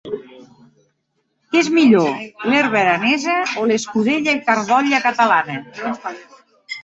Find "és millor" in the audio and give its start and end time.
1.65-2.15